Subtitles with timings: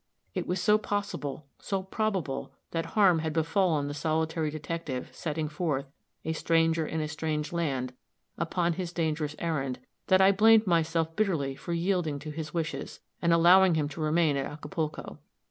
[0.33, 5.85] It was so possible, so probable, that harm had befallen the solitary detective, setting forth,
[6.25, 7.93] "a stranger in a strange land,"
[8.35, 9.77] upon his dangerous errand,
[10.07, 14.37] that I blamed myself bitterly for yielding to his wishes, and allowing him to remain
[14.37, 15.19] at Acapulco.